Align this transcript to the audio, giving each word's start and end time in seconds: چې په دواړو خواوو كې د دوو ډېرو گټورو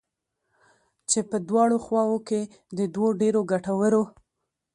چې 1.09 1.19
په 1.29 1.37
دواړو 1.49 1.77
خواوو 1.85 2.19
كې 2.27 2.41
د 2.77 2.79
دوو 2.93 3.07
ډېرو 3.21 3.41
گټورو 3.51 4.03